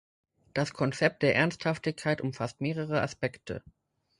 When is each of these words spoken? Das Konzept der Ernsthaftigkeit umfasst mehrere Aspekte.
Das 0.55 0.73
Konzept 0.73 1.21
der 1.21 1.35
Ernsthaftigkeit 1.35 2.21
umfasst 2.21 2.59
mehrere 2.59 3.03
Aspekte. 3.03 3.61